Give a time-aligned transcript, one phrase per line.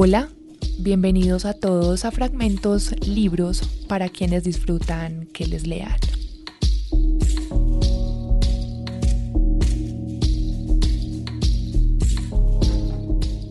[0.00, 0.28] Hola,
[0.78, 5.96] bienvenidos a todos a Fragmentos Libros para quienes disfrutan que les lean.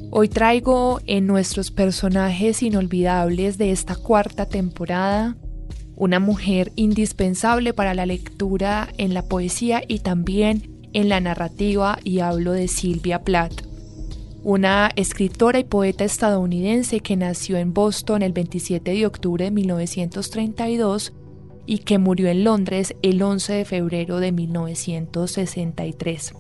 [0.10, 5.36] Hoy traigo en nuestros personajes inolvidables de esta cuarta temporada
[5.98, 12.22] una mujer indispensable para la lectura en la poesía y también en la narrativa y
[12.22, 13.67] hablo de Sylvia Plath,
[14.44, 21.14] una escritora y poeta estadounidense que nació en Boston el 27 de octubre de 1932
[21.66, 26.34] y que murió en Londres el 11 de febrero de 1963.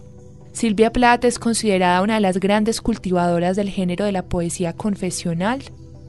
[0.54, 5.62] Silvia Plath es considerada una de las grandes cultivadoras del género de la poesía confesional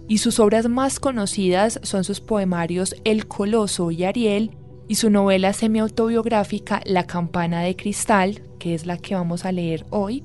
[0.09, 4.53] y sus obras más conocidas son sus poemarios El Coloso y Ariel
[4.89, 9.85] y su novela semiautobiográfica La Campana de Cristal, que es la que vamos a leer
[9.91, 10.25] hoy,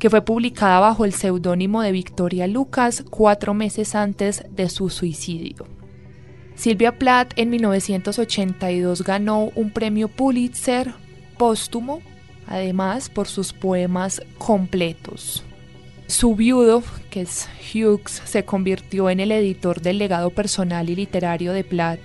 [0.00, 5.66] que fue publicada bajo el seudónimo de Victoria Lucas cuatro meses antes de su suicidio.
[6.56, 10.92] Silvia Plath en 1982 ganó un premio Pulitzer
[11.38, 12.00] póstumo
[12.46, 15.44] además por sus poemas completos.
[16.06, 21.52] Su viudo, que es Hughes, se convirtió en el editor del legado personal y literario
[21.52, 22.00] de Platt,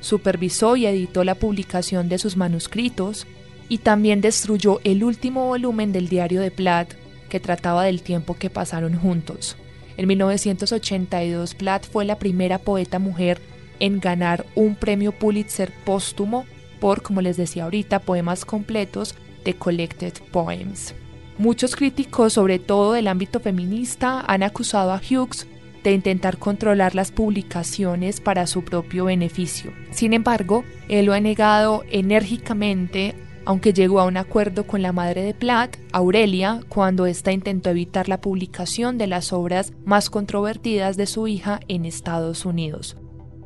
[0.00, 3.26] supervisó y editó la publicación de sus manuscritos
[3.68, 8.50] y también destruyó el último volumen del diario de Platt que trataba del tiempo que
[8.50, 9.56] pasaron juntos.
[9.96, 13.40] En 1982 Platt fue la primera poeta mujer
[13.80, 16.46] en ganar un premio Pulitzer póstumo
[16.80, 20.94] por, como les decía ahorita, poemas completos The Collected Poems.
[21.38, 25.46] Muchos críticos, sobre todo del ámbito feminista, han acusado a Hughes
[25.84, 29.72] de intentar controlar las publicaciones para su propio beneficio.
[29.90, 33.14] Sin embargo, él lo ha negado enérgicamente,
[33.46, 38.08] aunque llegó a un acuerdo con la madre de Platt, Aurelia, cuando ésta intentó evitar
[38.08, 42.96] la publicación de las obras más controvertidas de su hija en Estados Unidos,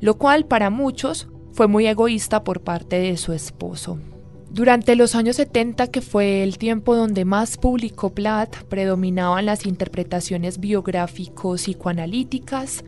[0.00, 3.98] lo cual para muchos fue muy egoísta por parte de su esposo.
[4.50, 10.58] Durante los años 70, que fue el tiempo donde más publicó Platt, predominaban las interpretaciones
[10.58, 12.82] biográfico-psicoanalíticas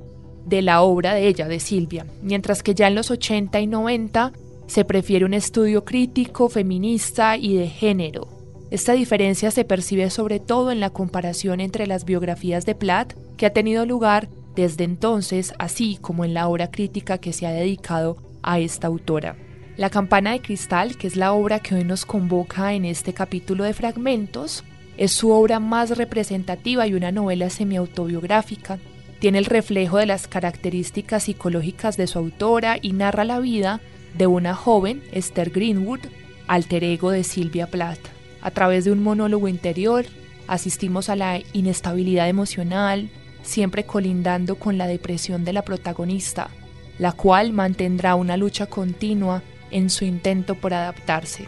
[0.44, 4.32] de la obra de ella, de Silvia, mientras que ya en los 80 y 90
[4.72, 8.26] se prefiere un estudio crítico, feminista y de género.
[8.70, 13.44] Esta diferencia se percibe sobre todo en la comparación entre las biografías de Platt, que
[13.44, 18.16] ha tenido lugar desde entonces, así como en la obra crítica que se ha dedicado
[18.42, 19.36] a esta autora.
[19.76, 23.64] La campana de cristal, que es la obra que hoy nos convoca en este capítulo
[23.64, 24.64] de fragmentos,
[24.96, 28.78] es su obra más representativa y una novela semiautobiográfica.
[29.18, 33.82] Tiene el reflejo de las características psicológicas de su autora y narra la vida
[34.14, 36.00] de una joven, Esther Greenwood,
[36.46, 38.00] alter ego de Sylvia Plath.
[38.40, 40.04] A través de un monólogo interior,
[40.46, 43.08] asistimos a la inestabilidad emocional,
[43.42, 46.50] siempre colindando con la depresión de la protagonista,
[46.98, 51.46] la cual mantendrá una lucha continua en su intento por adaptarse.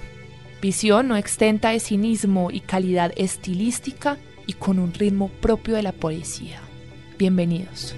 [0.63, 4.17] Visión no extenta de cinismo y calidad estilística
[4.47, 6.61] y con un ritmo propio de la poesía.
[7.19, 7.95] Bienvenidos.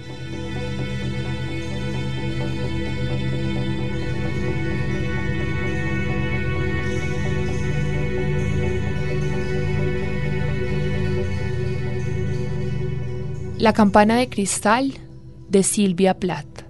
[13.57, 14.93] La campana de cristal
[15.49, 16.61] de Silvia Plath,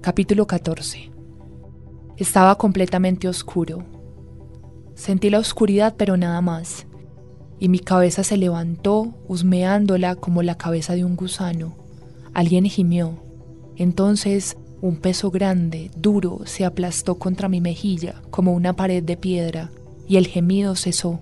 [0.00, 1.08] capítulo 14.
[2.16, 3.84] Estaba completamente oscuro.
[4.96, 6.88] Sentí la oscuridad pero nada más,
[7.60, 11.76] y mi cabeza se levantó, husmeándola como la cabeza de un gusano.
[12.34, 13.22] Alguien gimió.
[13.76, 19.70] Entonces un peso grande, duro, se aplastó contra mi mejilla como una pared de piedra,
[20.08, 21.20] y el gemido cesó.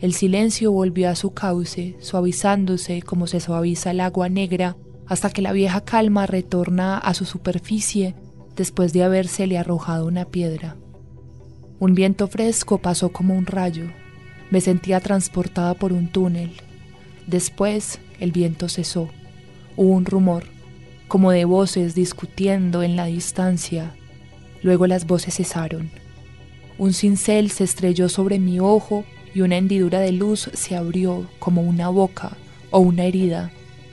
[0.00, 5.42] El silencio volvió a su cauce, suavizándose como se suaviza el agua negra, hasta que
[5.42, 8.14] la vieja calma retorna a su superficie
[8.56, 10.76] después de habérsele arrojado una piedra.
[11.78, 13.86] Un viento fresco pasó como un rayo.
[14.50, 16.52] Me sentía transportada por un túnel.
[17.26, 19.08] Después el viento cesó.
[19.76, 20.44] Hubo un rumor,
[21.08, 23.94] como de voces discutiendo en la distancia.
[24.62, 25.90] Luego las voces cesaron.
[26.78, 29.04] Un cincel se estrelló sobre mi ojo
[29.34, 32.36] y una hendidura de luz se abrió como una boca
[32.70, 33.50] o una herida,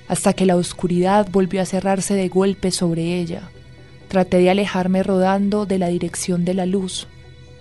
[0.07, 3.49] hasta que la oscuridad volvió a cerrarse de golpe sobre ella.
[4.07, 7.07] Traté de alejarme rodando de la dirección de la luz,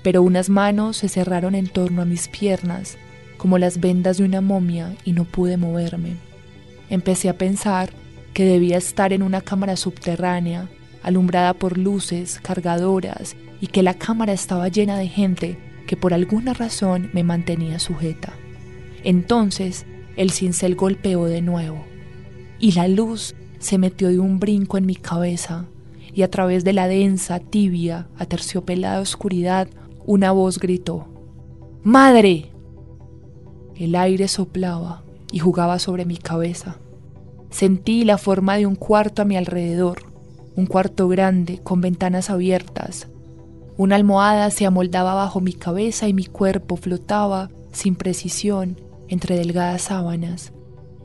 [0.02, 2.98] pero unas manos se cerraron en torno a mis piernas,
[3.38, 6.16] como las vendas de una momia, y no pude moverme.
[6.90, 7.90] Empecé a pensar
[8.34, 10.68] que debía estar en una cámara subterránea,
[11.02, 16.54] alumbrada por luces, cargadoras, y que la cámara estaba llena de gente que por alguna
[16.54, 18.34] razón me mantenía sujeta.
[19.02, 21.84] Entonces el cincel golpeó de nuevo,
[22.60, 25.66] y la luz se metió de un brinco en mi cabeza
[26.14, 29.66] y a través de la densa, tibia, aterciopelada oscuridad,
[30.06, 31.08] una voz gritó,
[31.82, 32.52] ¡Madre!
[33.74, 35.02] El aire soplaba
[35.32, 36.78] y jugaba sobre mi cabeza.
[37.50, 40.04] Sentí la forma de un cuarto a mi alrededor,
[40.54, 43.08] un cuarto grande con ventanas abiertas.
[43.80, 48.78] Una almohada se amoldaba bajo mi cabeza y mi cuerpo flotaba sin precisión
[49.08, 50.52] entre delgadas sábanas.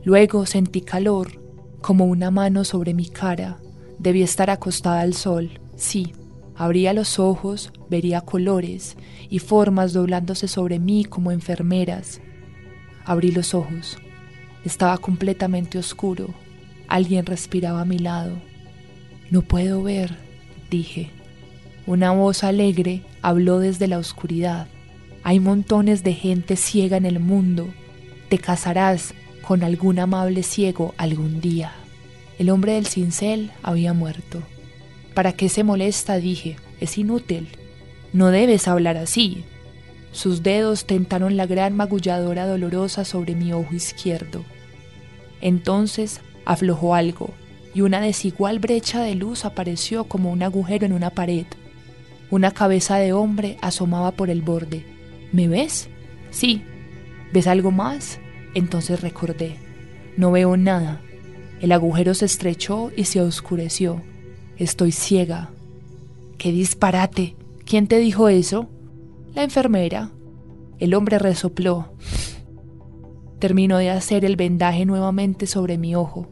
[0.04, 1.40] Luego sentí calor,
[1.80, 3.56] como una mano sobre mi cara.
[3.98, 6.12] Debía estar acostada al sol, sí.
[6.54, 8.98] Abría los ojos, vería colores
[9.30, 12.20] y formas doblándose sobre mí como enfermeras.
[13.06, 13.96] Abrí los ojos.
[14.66, 16.26] Estaba completamente oscuro.
[16.88, 18.34] Alguien respiraba a mi lado.
[19.30, 20.18] No puedo ver,
[20.68, 21.15] dije.
[21.86, 24.66] Una voz alegre habló desde la oscuridad.
[25.22, 27.68] Hay montones de gente ciega en el mundo.
[28.28, 31.72] Te casarás con algún amable ciego algún día.
[32.40, 34.42] El hombre del cincel había muerto.
[35.14, 36.16] ¿Para qué se molesta?
[36.16, 36.56] dije.
[36.80, 37.48] Es inútil.
[38.12, 39.44] No debes hablar así.
[40.10, 44.44] Sus dedos tentaron la gran magulladora dolorosa sobre mi ojo izquierdo.
[45.40, 47.30] Entonces aflojó algo,
[47.74, 51.46] y una desigual brecha de luz apareció como un agujero en una pared.
[52.30, 54.84] Una cabeza de hombre asomaba por el borde.
[55.32, 55.88] ¿Me ves?
[56.30, 56.62] Sí.
[57.32, 58.18] ¿Ves algo más?
[58.54, 59.56] Entonces recordé.
[60.16, 61.00] No veo nada.
[61.60, 64.02] El agujero se estrechó y se oscureció.
[64.56, 65.50] Estoy ciega.
[66.38, 67.36] ¡Qué disparate!
[67.64, 68.68] ¿Quién te dijo eso?
[69.34, 70.10] La enfermera.
[70.78, 71.92] El hombre resopló.
[73.38, 76.28] Terminó de hacer el vendaje nuevamente sobre mi ojo.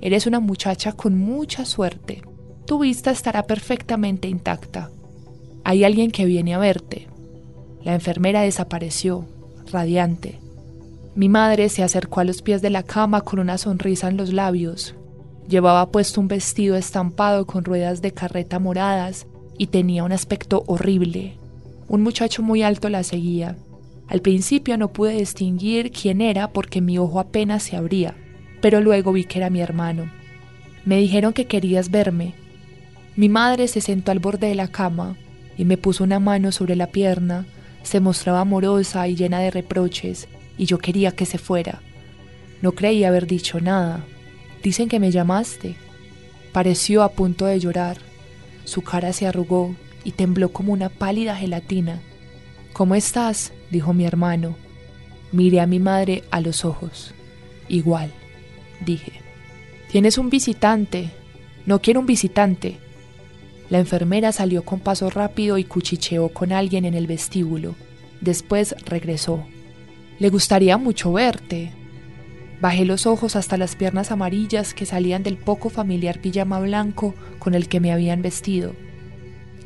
[0.00, 2.22] Eres una muchacha con mucha suerte.
[2.66, 4.90] Tu vista estará perfectamente intacta.
[5.68, 7.08] Hay alguien que viene a verte.
[7.82, 9.26] La enfermera desapareció,
[9.72, 10.38] radiante.
[11.16, 14.32] Mi madre se acercó a los pies de la cama con una sonrisa en los
[14.32, 14.94] labios.
[15.48, 19.26] Llevaba puesto un vestido estampado con ruedas de carreta moradas
[19.58, 21.36] y tenía un aspecto horrible.
[21.88, 23.56] Un muchacho muy alto la seguía.
[24.06, 28.14] Al principio no pude distinguir quién era porque mi ojo apenas se abría,
[28.60, 30.12] pero luego vi que era mi hermano.
[30.84, 32.34] Me dijeron que querías verme.
[33.16, 35.16] Mi madre se sentó al borde de la cama
[35.56, 37.46] y me puso una mano sobre la pierna.
[37.82, 41.80] Se mostraba amorosa y llena de reproches, y yo quería que se fuera.
[42.62, 44.04] No creí haber dicho nada.
[44.62, 45.76] Dicen que me llamaste.
[46.52, 47.98] Pareció a punto de llorar.
[48.64, 52.00] Su cara se arrugó y tembló como una pálida gelatina.
[52.72, 53.52] ¿Cómo estás?
[53.70, 54.56] dijo mi hermano.
[55.32, 57.14] Miré a mi madre a los ojos.
[57.68, 58.12] Igual,
[58.84, 59.12] dije.
[59.90, 61.10] Tienes un visitante.
[61.64, 62.78] No quiero un visitante.
[63.68, 67.74] La enfermera salió con paso rápido y cuchicheó con alguien en el vestíbulo.
[68.20, 69.44] Después regresó.
[70.18, 71.72] Le gustaría mucho verte.
[72.60, 77.54] Bajé los ojos hasta las piernas amarillas que salían del poco familiar pijama blanco con
[77.54, 78.72] el que me habían vestido.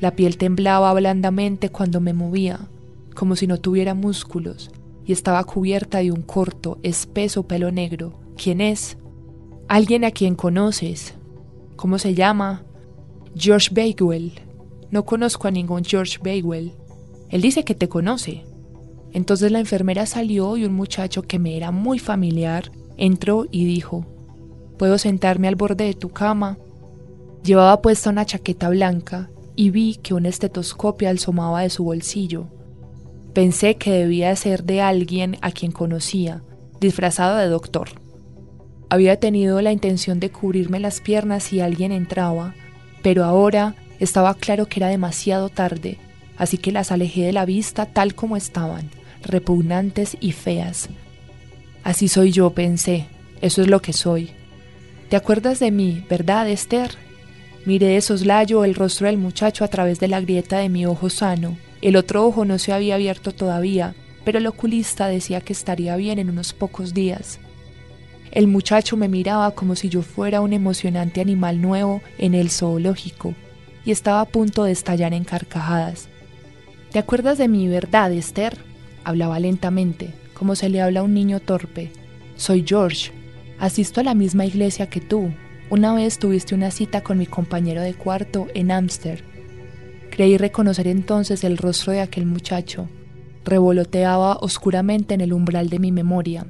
[0.00, 2.68] La piel temblaba blandamente cuando me movía,
[3.14, 4.70] como si no tuviera músculos,
[5.04, 8.18] y estaba cubierta de un corto, espeso pelo negro.
[8.36, 8.96] ¿Quién es?
[9.68, 11.14] Alguien a quien conoces.
[11.76, 12.64] ¿Cómo se llama?
[13.36, 14.32] George Bagwell.
[14.90, 16.72] No conozco a ningún George Bagwell.
[17.28, 18.44] Él dice que te conoce.
[19.12, 24.04] Entonces la enfermera salió y un muchacho que me era muy familiar entró y dijo,
[24.78, 26.58] ¿puedo sentarme al borde de tu cama?
[27.42, 32.48] Llevaba puesta una chaqueta blanca y vi que un estetoscopio asomaba de su bolsillo.
[33.32, 36.42] Pensé que debía ser de alguien a quien conocía,
[36.80, 37.88] disfrazado de doctor.
[38.90, 42.54] Había tenido la intención de cubrirme las piernas si alguien entraba,
[43.02, 45.98] pero ahora estaba claro que era demasiado tarde,
[46.36, 48.90] así que las alejé de la vista tal como estaban
[49.22, 50.88] repugnantes y feas.
[51.82, 53.06] Así soy yo, pensé,
[53.40, 54.30] eso es lo que soy.
[55.08, 56.92] ¿Te acuerdas de mí, verdad, Esther?
[57.64, 61.10] Miré de soslayo el rostro del muchacho a través de la grieta de mi ojo
[61.10, 61.58] sano.
[61.82, 66.18] El otro ojo no se había abierto todavía, pero el oculista decía que estaría bien
[66.18, 67.38] en unos pocos días.
[68.32, 73.34] El muchacho me miraba como si yo fuera un emocionante animal nuevo en el zoológico,
[73.84, 76.08] y estaba a punto de estallar en carcajadas.
[76.92, 78.56] ¿Te acuerdas de mi verdad, Esther?
[79.02, 81.90] Hablaba lentamente, como se le habla a un niño torpe.
[82.36, 83.10] Soy George.
[83.58, 85.32] Asisto a la misma iglesia que tú.
[85.68, 89.24] Una vez tuviste una cita con mi compañero de cuarto en Amster.
[90.10, 92.88] Creí reconocer entonces el rostro de aquel muchacho.
[93.44, 96.46] Revoloteaba oscuramente en el umbral de mi memoria.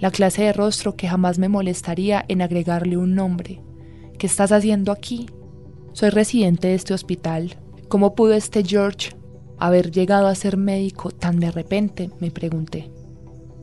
[0.00, 3.60] La clase de rostro que jamás me molestaría en agregarle un nombre.
[4.18, 5.26] ¿Qué estás haciendo aquí?
[5.92, 7.56] Soy residente de este hospital.
[7.88, 9.10] ¿Cómo pudo este George
[9.58, 12.10] haber llegado a ser médico tan de repente?
[12.18, 12.90] me pregunté.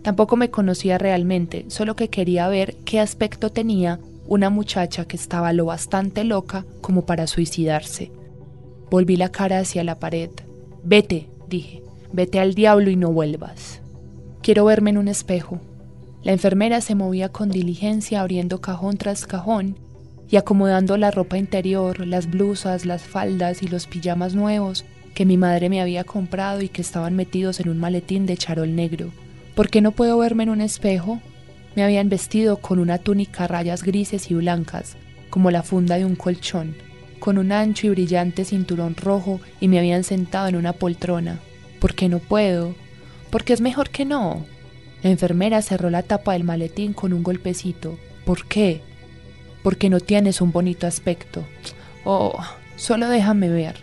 [0.04, 5.54] Tampoco me conocía realmente, solo que quería ver qué aspecto tenía una muchacha que estaba
[5.54, 8.12] lo bastante loca como para suicidarse.
[8.92, 10.30] Volví la cara hacia la pared.
[10.84, 11.82] Vete, dije,
[12.14, 13.82] vete al diablo y no vuelvas.
[14.44, 15.60] Quiero verme en un espejo.
[16.28, 19.78] La enfermera se movía con diligencia abriendo cajón tras cajón
[20.30, 24.84] y acomodando la ropa interior, las blusas, las faldas y los pijamas nuevos
[25.16, 28.76] que mi madre me había comprado y que estaban metidos en un maletín de charol
[28.76, 29.10] negro.
[29.56, 31.22] ¿Por qué no puedo verme en un espejo?
[31.78, 34.98] Me habían vestido con una túnica a rayas grises y blancas,
[35.30, 36.76] como la funda de un colchón,
[37.20, 41.40] con un ancho y brillante cinturón rojo y me habían sentado en una poltrona.
[41.80, 42.76] ¿Por qué no puedo?
[43.30, 44.46] Porque es mejor que no.
[45.08, 47.98] La enfermera cerró la tapa del maletín con un golpecito.
[48.26, 48.82] ¿Por qué?
[49.64, 51.46] Porque no tienes un bonito aspecto.
[52.04, 52.38] Oh,
[52.76, 53.78] solo déjame ver.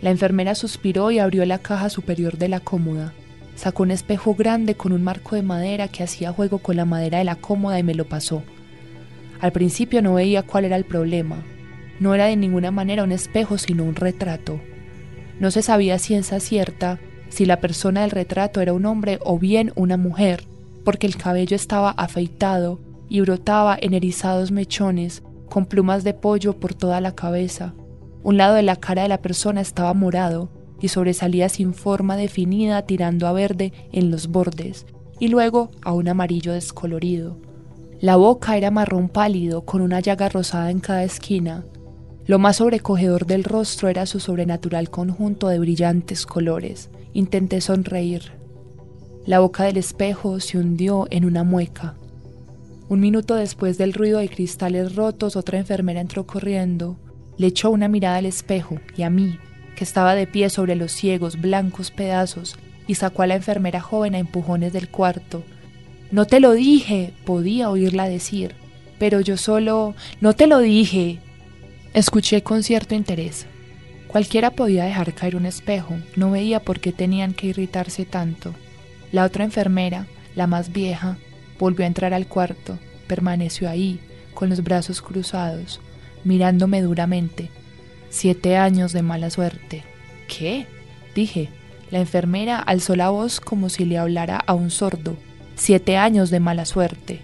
[0.00, 3.12] La enfermera suspiró y abrió la caja superior de la cómoda.
[3.56, 7.18] Sacó un espejo grande con un marco de madera que hacía juego con la madera
[7.18, 8.44] de la cómoda y me lo pasó.
[9.40, 11.42] Al principio no veía cuál era el problema.
[11.98, 14.60] No era de ninguna manera un espejo, sino un retrato.
[15.40, 19.72] No se sabía ciencia cierta si la persona del retrato era un hombre o bien
[19.76, 20.44] una mujer,
[20.84, 22.78] porque el cabello estaba afeitado
[23.08, 27.74] y brotaba en erizados mechones, con plumas de pollo por toda la cabeza.
[28.22, 30.48] Un lado de la cara de la persona estaba morado
[30.80, 34.86] y sobresalía sin forma definida tirando a verde en los bordes
[35.18, 37.38] y luego a un amarillo descolorido.
[38.00, 41.64] La boca era marrón pálido con una llaga rosada en cada esquina.
[42.26, 46.90] Lo más sobrecogedor del rostro era su sobrenatural conjunto de brillantes colores.
[47.12, 48.32] Intenté sonreír.
[49.26, 51.94] La boca del espejo se hundió en una mueca.
[52.88, 56.96] Un minuto después del ruido de cristales rotos, otra enfermera entró corriendo.
[57.36, 59.38] Le echó una mirada al espejo y a mí,
[59.76, 62.56] que estaba de pie sobre los ciegos, blancos pedazos,
[62.88, 65.44] y sacó a la enfermera joven a empujones del cuarto.
[66.10, 68.54] No te lo dije, podía oírla decir,
[68.98, 69.94] pero yo solo...
[70.20, 71.20] No te lo dije.
[71.96, 73.46] Escuché con cierto interés.
[74.06, 78.52] Cualquiera podía dejar caer un espejo, no veía por qué tenían que irritarse tanto.
[79.12, 81.16] La otra enfermera, la más vieja,
[81.58, 83.98] volvió a entrar al cuarto, permaneció ahí,
[84.34, 85.80] con los brazos cruzados,
[86.22, 87.48] mirándome duramente,
[88.10, 89.82] Siete años de mala suerte.
[90.28, 90.66] ¿Qué?
[91.14, 91.48] dije.
[91.90, 95.16] La enfermera alzó la voz como si le hablara a un sordo.
[95.54, 97.22] Siete años de mala suerte.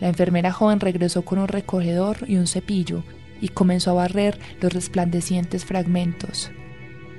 [0.00, 3.04] La enfermera joven regresó con un recogedor y un cepillo
[3.42, 6.50] y comenzó a barrer los resplandecientes fragmentos.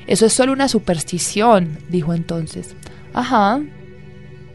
[0.07, 2.75] Eso es solo una superstición, dijo entonces.
[3.13, 3.61] Ajá.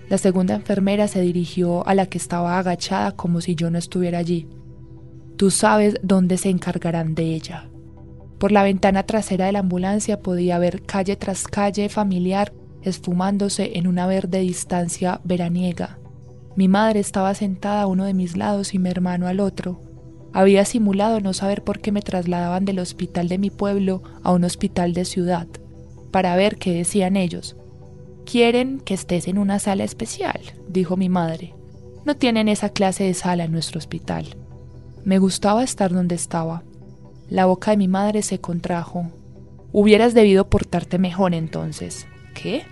[0.08, 4.18] La segunda enfermera se dirigió a la que estaba agachada como si yo no estuviera
[4.18, 4.48] allí.
[5.36, 7.68] Tú sabes dónde se encargarán de ella.
[8.38, 13.86] Por la ventana trasera de la ambulancia podía ver calle tras calle familiar esfumándose en
[13.86, 15.98] una verde distancia veraniega.
[16.56, 19.87] Mi madre estaba sentada a uno de mis lados y mi hermano al otro.
[20.32, 24.44] Había simulado no saber por qué me trasladaban del hospital de mi pueblo a un
[24.44, 25.46] hospital de ciudad,
[26.10, 27.56] para ver qué decían ellos.
[28.24, 31.54] Quieren que estés en una sala especial, dijo mi madre.
[32.04, 34.26] No tienen esa clase de sala en nuestro hospital.
[35.04, 36.62] Me gustaba estar donde estaba,
[37.30, 39.10] la boca de mi madre se contrajo.
[39.70, 42.06] Hubieras debido portarte mejor entonces.
[42.34, 42.62] ¿Qué?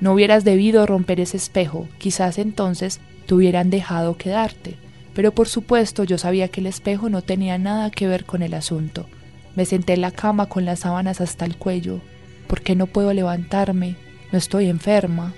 [0.00, 1.86] No hubieras debido romper ese espejo.
[1.98, 4.76] Quizás entonces te hubieran dejado quedarte.
[5.16, 8.52] Pero por supuesto yo sabía que el espejo no tenía nada que ver con el
[8.52, 9.06] asunto.
[9.54, 12.02] Me senté en la cama con las sábanas hasta el cuello.
[12.46, 13.96] ¿Por qué no puedo levantarme?
[14.30, 15.32] No estoy enferma.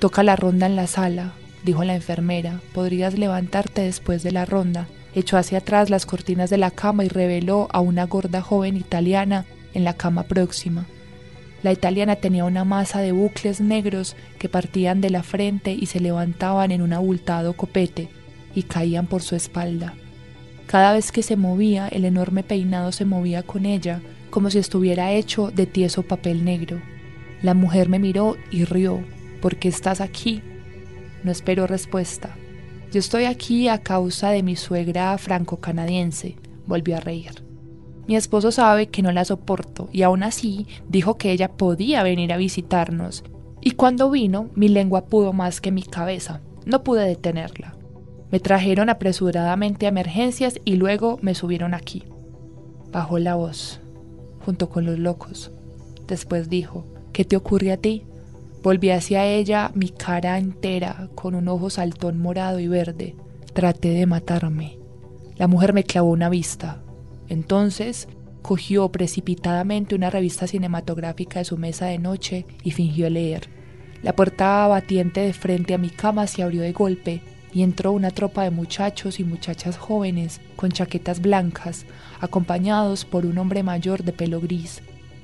[0.00, 1.34] Toca la ronda en la sala,
[1.64, 2.60] dijo la enfermera.
[2.74, 7.08] Podrías levantarte después de la ronda echó hacia atrás las cortinas de la cama y
[7.08, 10.84] reveló a una gorda joven italiana en la cama próxima.
[11.62, 16.00] La italiana tenía una masa de bucles negros que partían de la frente y se
[16.00, 18.10] levantaban en un abultado copete
[18.56, 19.94] y caían por su espalda.
[20.66, 25.12] Cada vez que se movía, el enorme peinado se movía con ella, como si estuviera
[25.12, 26.80] hecho de tieso papel negro.
[27.42, 29.00] La mujer me miró y rió.
[29.40, 30.42] ¿Por qué estás aquí?
[31.22, 32.34] No espero respuesta.
[32.90, 36.36] Yo estoy aquí a causa de mi suegra franco-canadiense,
[36.66, 37.44] volvió a reír.
[38.08, 42.32] Mi esposo sabe que no la soporto y aún así dijo que ella podía venir
[42.32, 43.22] a visitarnos.
[43.60, 46.40] Y cuando vino, mi lengua pudo más que mi cabeza.
[46.64, 47.75] No pude detenerla.
[48.36, 52.04] Me trajeron apresuradamente a emergencias y luego me subieron aquí.
[52.92, 53.80] Bajó la voz,
[54.44, 55.52] junto con los locos.
[56.06, 58.04] Después dijo, ¿qué te ocurre a ti?
[58.62, 63.16] Volví hacia ella mi cara entera, con un ojo saltón morado y verde.
[63.54, 64.78] Traté de matarme.
[65.38, 66.82] La mujer me clavó una vista.
[67.28, 68.06] Entonces
[68.42, 73.48] cogió precipitadamente una revista cinematográfica de su mesa de noche y fingió leer.
[74.02, 77.22] La puerta batiente de frente a mi cama se abrió de golpe
[77.56, 81.86] y entró una tropa de muchachos y muchachas jóvenes con chaquetas blancas,
[82.20, 84.82] acompañados por un hombre mayor de pelo gris.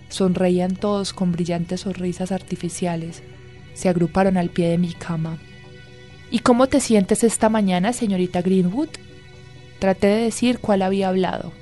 [0.09, 3.23] Sonreían todos con brillantes sonrisas artificiales.
[3.75, 5.37] Se agruparon al pie de mi cama.
[6.31, 8.89] ¿Y cómo te sientes esta mañana, señorita Greenwood?
[9.79, 11.53] Traté de decir cuál había hablado.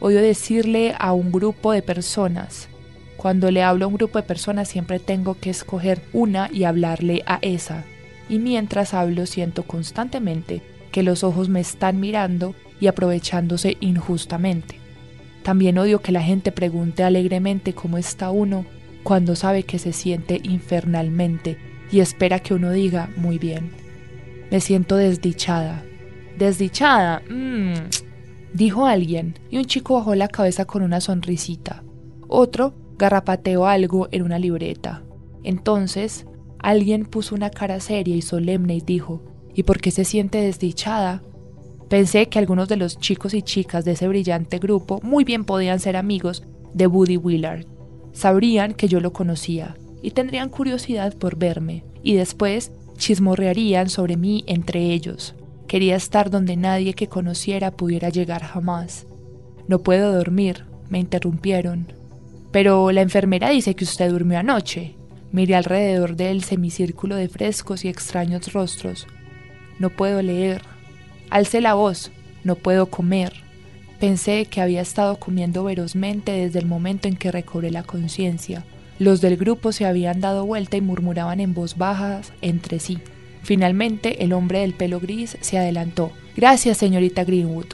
[0.00, 2.68] Odio decirle a un grupo de personas.
[3.16, 7.22] Cuando le hablo a un grupo de personas siempre tengo que escoger una y hablarle
[7.24, 7.84] a esa.
[8.28, 14.76] Y mientras hablo siento constantemente que los ojos me están mirando y aprovechándose injustamente.
[15.42, 18.64] También odio que la gente pregunte alegremente cómo está uno
[19.02, 21.56] cuando sabe que se siente infernalmente
[21.90, 23.70] y espera que uno diga muy bien.
[24.50, 25.82] Me siento desdichada.
[26.36, 27.22] Desdichada.
[27.28, 27.74] Mmm
[28.52, 31.84] dijo alguien, y un chico bajó la cabeza con una sonrisita.
[32.26, 35.02] Otro garrapateó algo en una libreta.
[35.42, 36.26] Entonces,
[36.58, 39.22] alguien puso una cara seria y solemne y dijo,
[39.54, 41.22] ¿y por qué se siente desdichada?
[41.88, 45.80] Pensé que algunos de los chicos y chicas de ese brillante grupo muy bien podían
[45.80, 46.42] ser amigos
[46.74, 47.64] de Woody Willard.
[48.12, 54.44] Sabrían que yo lo conocía y tendrían curiosidad por verme, y después chismorrearían sobre mí
[54.46, 55.34] entre ellos.
[55.66, 59.06] Quería estar donde nadie que conociera pudiera llegar jamás.
[59.66, 61.92] No puedo dormir, me interrumpieron.
[62.50, 64.96] Pero la enfermera dice que usted durmió anoche.
[65.30, 69.06] Miré alrededor del semicírculo de frescos y extraños rostros.
[69.78, 70.62] No puedo leer.
[71.30, 72.10] Alcé la voz.
[72.44, 73.34] No puedo comer.
[74.00, 78.64] Pensé que había estado comiendo ferozmente desde el momento en que recobré la conciencia.
[78.98, 82.98] Los del grupo se habían dado vuelta y murmuraban en voz baja entre sí.
[83.42, 86.10] Finalmente, el hombre del pelo gris se adelantó.
[86.36, 87.66] Gracias, señorita Greenwood.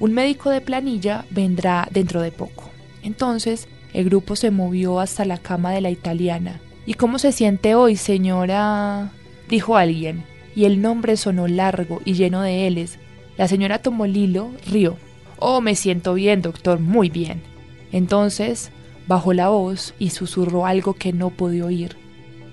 [0.00, 2.70] Un médico de planilla vendrá dentro de poco.
[3.02, 6.60] Entonces, el grupo se movió hasta la cama de la italiana.
[6.84, 9.12] ¿Y cómo se siente hoy, señora?
[9.48, 10.24] dijo alguien,
[10.56, 12.98] y el nombre sonó largo y lleno de L's.
[13.36, 14.96] La señora tomó el hilo, rió.
[15.38, 17.42] Oh, me siento bien, doctor, muy bien.
[17.92, 18.70] Entonces
[19.06, 21.96] bajó la voz y susurró algo que no pude oír.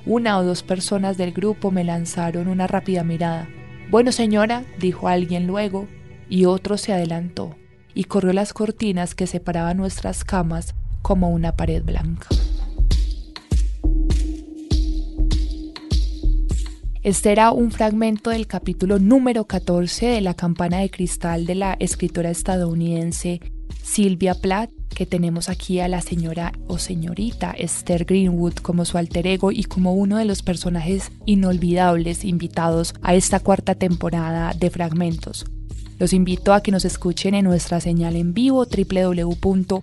[0.06, 3.48] Una o dos personas del grupo me lanzaron una rápida mirada.
[3.90, 5.88] Bueno, señora, dijo alguien luego,
[6.30, 7.56] y otro se adelantó
[7.94, 12.28] y corrió las cortinas que separaban nuestras camas como una pared blanca.
[17.10, 21.76] Este era un fragmento del capítulo número 14 de La campana de cristal de la
[21.80, 23.42] escritora estadounidense
[23.82, 29.26] Sylvia Plath que tenemos aquí a la señora o señorita Esther Greenwood como su alter
[29.26, 35.48] ego y como uno de los personajes inolvidables invitados a esta cuarta temporada de Fragmentos.
[35.98, 39.80] Los invito a que nos escuchen en nuestra señal en vivo www.hjck.com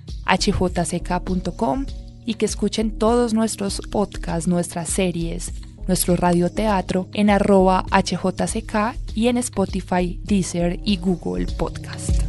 [2.24, 5.52] y que escuchen todos nuestros podcasts, nuestras series,
[5.86, 12.22] nuestro radioteatro en arroba hjck y en Spotify, Deezer y Google Podcast.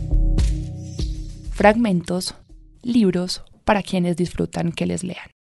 [1.52, 2.36] Fragmentos
[2.84, 5.37] libros para quienes disfrutan que les lean.